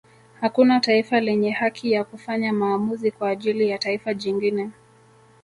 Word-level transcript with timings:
Hakuna 0.41 0.79
taifa 0.79 1.19
lenye 1.19 1.51
haki 1.51 1.91
ya 1.91 2.03
kufanya 2.03 2.53
maamuzi 2.53 3.11
kwa 3.11 3.29
ajili 3.29 3.69
ya 3.69 3.77
taifa 3.77 4.13
jingine 4.13 4.69